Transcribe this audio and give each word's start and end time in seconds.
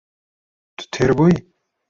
Tu 0.77 0.85
têr 0.93 1.11
bûyî? 1.17 1.35